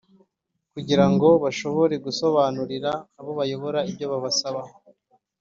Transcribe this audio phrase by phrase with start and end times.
[0.73, 4.61] kugira ngo bashobore gusobanurira abo bayobora ibyo babasaba